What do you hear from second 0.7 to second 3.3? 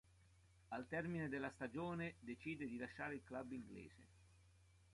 Al termine della stagione decide di lasciare il